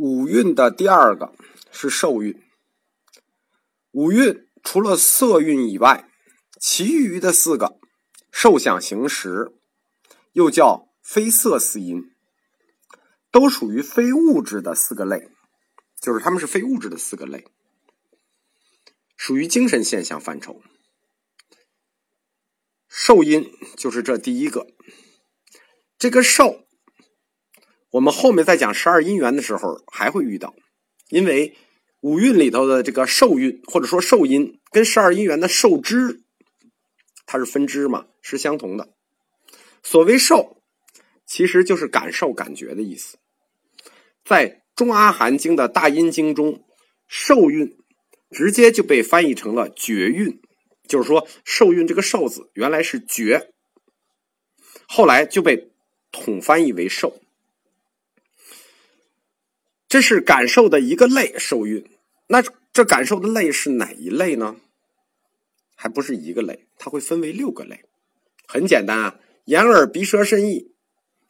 [0.00, 1.34] 五蕴的第二个
[1.70, 2.42] 是受蕴。
[3.90, 6.10] 五蕴除了色蕴以外，
[6.58, 7.78] 其余的四个
[8.32, 9.52] 受想行识，
[10.32, 12.10] 又叫非色四因，
[13.30, 15.28] 都属于非物质的四个类，
[16.00, 17.46] 就是他们是非物质的四个类，
[19.18, 20.62] 属于精神现象范畴。
[22.88, 24.66] 受因就是这第一个，
[25.98, 26.69] 这个受。
[27.90, 30.54] 我们后面在讲十二因缘的时候还会遇到，
[31.08, 31.56] 因为
[32.00, 36.22] 五蕴里头的这个受蕴或者说受因跟十二因缘的受支，
[37.26, 38.94] 它是分支嘛，是相同的。
[39.82, 40.62] 所谓受，
[41.26, 43.18] 其实就是感受、感觉的意思。
[44.24, 46.64] 在中阿含经的大阴经中，
[47.08, 47.76] 受蕴
[48.30, 50.40] 直接就被翻译成了觉蕴，
[50.86, 53.52] 就是说受蕴这个受字原来是觉，
[54.86, 55.72] 后来就被
[56.12, 57.20] 统翻译为受。
[59.90, 61.84] 这是感受的一个类，受蕴。
[62.28, 62.40] 那
[62.72, 64.54] 这感受的类是哪一类呢？
[65.74, 67.84] 还不是一个类，它会分为六个类。
[68.46, 70.70] 很简单啊，眼耳鼻舌身意，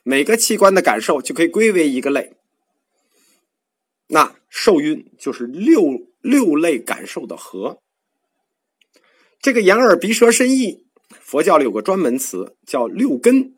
[0.02, 2.34] 每个器官的感受就可以归为一个类。
[4.08, 7.80] 那受蕴就是六六类感受的和。
[9.40, 13.56] 这个眼耳鼻舌身意，佛教里有个专门词叫六根，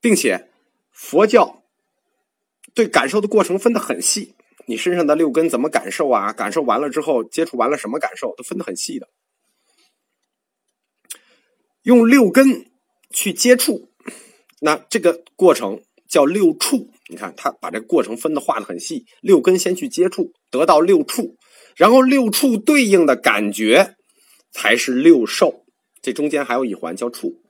[0.00, 0.48] 并且
[0.92, 1.63] 佛教。
[2.74, 4.34] 对感受的过程分得很细，
[4.66, 6.32] 你身上的六根怎么感受啊？
[6.32, 9.08] 感受完了之后，接触完了什么感受，都分得很细的。
[11.82, 12.70] 用六根
[13.10, 13.90] 去接触，
[14.60, 16.90] 那这个过程叫六触。
[17.08, 21.36] 你看，他把这个过程分的画的很细，六根先去接触，得到六触，
[21.76, 23.94] 然后六触对应的感觉
[24.50, 25.66] 才是六受。
[26.00, 27.42] 这中间还有一环叫触。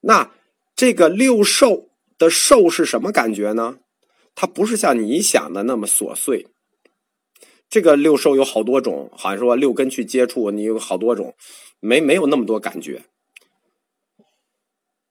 [0.00, 0.32] 那
[0.76, 1.90] 这个六受
[2.22, 3.78] 的受是什么感觉呢？
[4.36, 6.46] 它不是像你想的那么琐碎。
[7.68, 11.34] 这个六受有好多种，好像说六根去接触，你有好多种，
[11.80, 13.02] 没没有那么多感觉。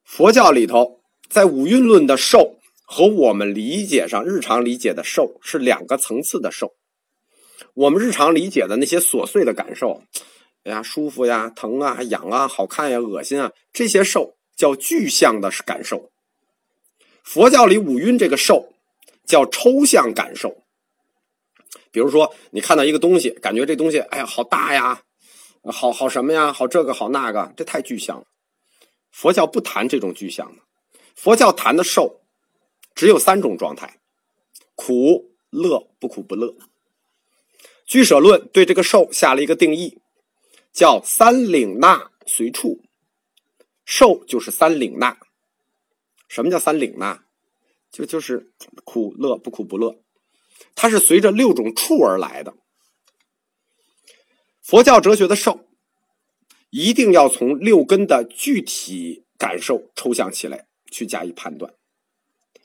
[0.06, 6.76] 佛教里头，在五蕴论的受和我们理解上日常理解的受是两个层次的受。
[7.74, 10.04] 我们日常理解的那些琐碎的感受，
[10.64, 16.10] 哎呀，舒服呀，疼啊，痒啊，好看呀，恶心啊，这些受叫具象的感受。
[17.24, 18.70] 佛教里五蕴这个受。
[19.24, 20.64] 叫抽象感受，
[21.90, 25.04] 比如说你看到一个东西，感觉这东西，哎呀，好大呀，
[25.64, 28.26] 好好什么呀，好这个好那个，这太具象了。
[29.10, 30.64] 佛教不谈这种具象的，
[31.16, 32.20] 佛教谈的受，
[32.94, 34.00] 只有三种状态：
[34.76, 36.54] 苦、乐、不苦不乐。
[37.86, 40.00] 居舍论对这个受下了一个定义，
[40.74, 42.82] 叫三领纳随处。
[43.86, 45.18] 受就是三领纳。
[46.32, 47.20] 什么叫三领呢？
[47.92, 48.54] 就就是
[48.86, 50.02] 苦乐不苦不乐，
[50.76, 52.54] 它是随着六种处而来的。
[54.62, 55.66] 佛教哲学的受，
[56.70, 61.74] 一定要从六根的具体感受抽象起来去加以判断，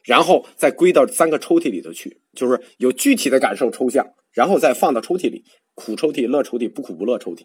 [0.05, 5.45] 然后再归到三个抽屉里头去，就是有具体的感受抽象，然后再放到抽屉里，
[5.75, 7.43] 苦抽屉、乐抽屉、不苦不乐抽屉。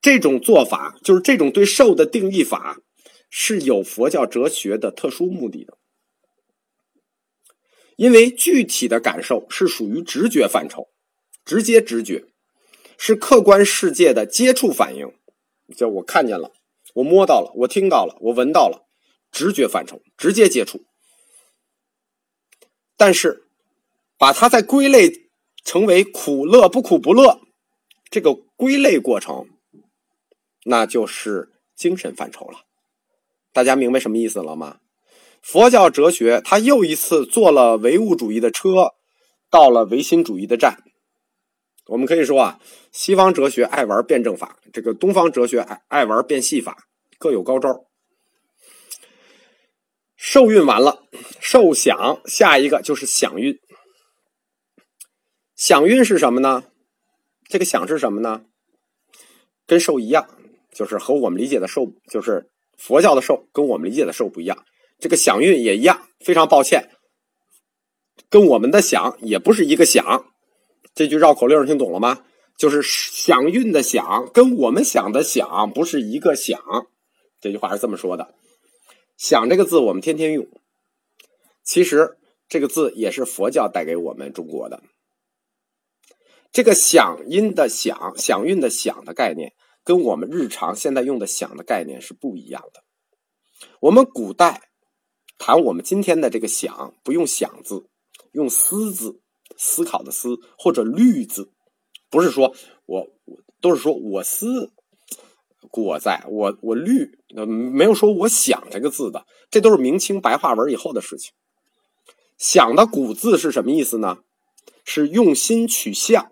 [0.00, 2.80] 这种做法就是这种对受的定义法，
[3.30, 5.78] 是有佛教哲学的特殊目的的。
[7.96, 10.88] 因为具体的感受是属于直觉范畴，
[11.44, 12.24] 直接直觉
[12.98, 15.12] 是客观世界的接触反应，
[15.76, 16.52] 就我看见了，
[16.94, 18.88] 我摸到了，我听到了，我闻到了，
[19.30, 20.84] 直觉范畴直接接触。
[22.96, 23.44] 但是，
[24.16, 25.30] 把它再归类
[25.62, 27.40] 成为苦乐不苦不乐，
[28.10, 29.46] 这个归类过程，
[30.64, 32.64] 那就是精神范畴了。
[33.52, 34.78] 大家明白什么意思了吗？
[35.42, 38.92] 佛教哲学，他又一次坐了唯物主义的车，
[39.50, 40.78] 到了唯心主义的站。
[41.86, 42.60] 我们可以说啊，
[42.92, 46.76] 西方哲学爱玩辩证法，这个东方哲学爱爱玩变戏法，
[47.18, 47.86] 各有高招。
[50.14, 51.02] 受孕完了，
[51.40, 53.58] 受想，下一个就是想运。
[55.56, 56.64] 想运是什么呢？
[57.48, 58.44] 这个想是什么呢？
[59.66, 60.28] 跟受一样，
[60.72, 62.50] 就是和我们理解的受，就是
[62.80, 64.64] 佛教的受，跟我们理解的受不一样。
[64.98, 66.90] 这个响韵也一样，非常抱歉，
[68.30, 70.32] 跟我们的响也不是一个响。
[70.94, 72.24] 这句绕口令听懂了吗？
[72.56, 76.60] 就是响韵的响跟我们想的想不是一个响。
[77.40, 78.34] 这句话是这么说的。
[79.16, 80.46] 想这个字我们天天用，
[81.62, 82.18] 其实
[82.48, 84.82] 这个字也是佛教带给我们中国的。
[86.52, 89.54] 这个响音的响，响韵的响的概念，
[89.90, 92.84] 跟我们日常现在用的想的概念是不一样的。
[93.80, 94.68] 我们古代。
[95.42, 97.86] 谈我们今天的这个“想”，不用“想”字，
[98.32, 99.22] 用思字，
[99.56, 101.50] 思考的思，或者虑字，
[102.10, 102.54] 不是说
[102.84, 103.08] 我
[103.62, 104.70] 都是说我思
[105.70, 111.32] 故我在，我我虑，没有说我想这个字的，这都是明清白话文以后的事情。
[112.36, 114.18] 想的古字是什么意思呢？
[114.84, 116.30] 是用心取象。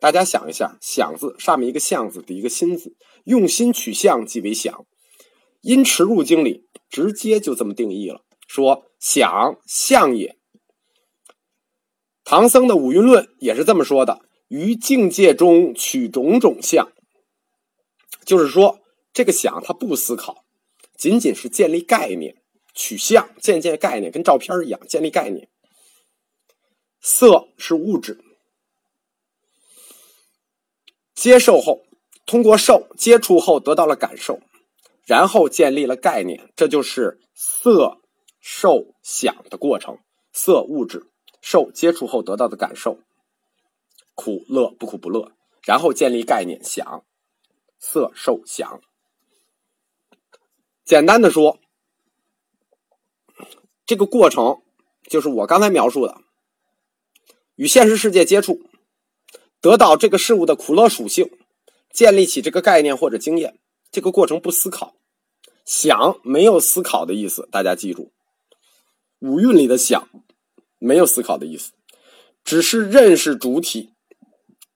[0.00, 4.86] 大家想一下，想字上面一个象字，的一个心字，用心取象即为想。
[5.60, 10.38] 因驰入经里直接就这么定义了，说想象也。
[12.24, 16.90] 唐僧的五蕴论也是这么说的：于境界中取种种相，
[18.24, 18.80] 就是说
[19.12, 20.46] 这个想它不思考，
[20.96, 22.36] 仅仅是建立概念，
[22.72, 25.50] 取象，建建概念，跟照片一样，建立概念。
[27.02, 28.18] 色是物质。
[31.20, 31.82] 接受后，
[32.24, 34.40] 通过受接触后得到了感受，
[35.04, 38.00] 然后建立了概念，这就是色、
[38.40, 39.98] 受、想的过程。
[40.32, 41.10] 色物质，
[41.42, 43.00] 受接触后得到的感受，
[44.14, 45.32] 苦乐不苦不乐，
[45.62, 47.04] 然后建立概念，想
[47.78, 48.80] 色受想。
[50.86, 51.58] 简单的说，
[53.84, 54.62] 这个过程
[55.02, 56.22] 就是我刚才描述的，
[57.56, 58.69] 与现实世界接触。
[59.60, 61.30] 得到这个事物的苦乐属性，
[61.92, 63.58] 建立起这个概念或者经验，
[63.90, 64.94] 这个过程不思考，
[65.64, 67.48] 想没有思考的意思。
[67.52, 68.10] 大家记住，
[69.18, 70.08] 五蕴里的想
[70.78, 71.72] 没有思考的意思，
[72.42, 73.92] 只是认识主体，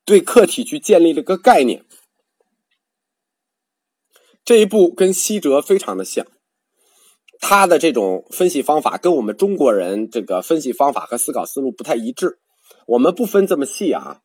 [0.05, 1.85] 对客体去建立了个概念。
[4.45, 6.27] 这一步跟西哲非常的像，
[7.41, 12.39] 他的这种分析方法跟我们中国人这个分析方法和思考思路不太一致。
[12.87, 14.21] 我们不分这么细啊。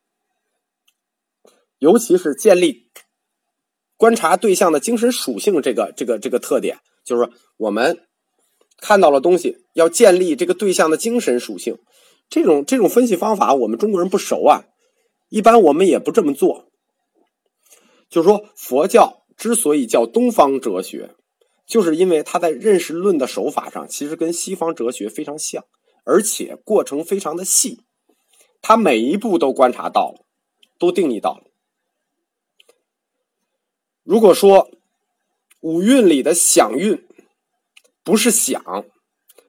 [1.79, 2.89] 尤其是建立
[3.97, 8.05] 观察对象的精神属性，这个这个这个特点，就是我们
[8.77, 11.77] 看到了东西，要建立这个对象的精神属性。
[12.29, 14.65] 这种这种分析方法，我们中国人不熟啊，
[15.29, 16.69] 一般我们也不这么做。
[18.07, 21.15] 就是说，佛教之所以叫东方哲学，
[21.65, 25.65] 就是因为它在认识论的手法上，其实跟西方哲学非常像，
[26.05, 27.79] 而且过程非常的细，
[28.61, 30.25] 它每一步都观察到了，
[30.77, 31.48] 都定义到了。
[34.09, 34.71] 如果说
[35.59, 37.07] 五蕴里的想蕴
[38.03, 38.83] 不是想，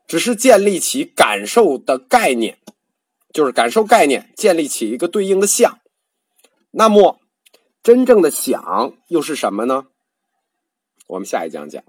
[0.07, 2.59] 只是建立起感受的概念，
[3.33, 5.81] 就是感受概念建立起一个对应的相，
[6.73, 7.19] 那么
[7.83, 9.87] 真正的想又是什么呢？
[11.07, 11.83] 我们下一讲讲。